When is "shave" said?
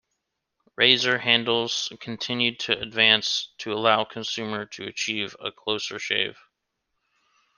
5.99-6.39